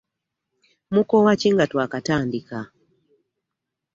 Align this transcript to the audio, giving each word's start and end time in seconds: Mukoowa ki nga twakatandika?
Mukoowa 0.93 1.33
ki 1.39 1.49
nga 1.53 1.65
twakatandika? 1.71 2.57